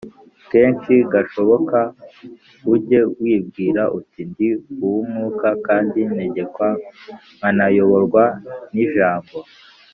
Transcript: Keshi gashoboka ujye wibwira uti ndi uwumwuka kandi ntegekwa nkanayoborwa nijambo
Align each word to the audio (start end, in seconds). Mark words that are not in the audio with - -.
Keshi 0.49 0.95
gashoboka 1.11 1.79
ujye 2.73 2.99
wibwira 3.21 3.83
uti 3.99 4.21
ndi 4.29 4.49
uwumwuka 4.85 5.47
kandi 5.67 5.99
ntegekwa 6.11 6.67
nkanayoborwa 7.37 8.23
nijambo 8.73 9.35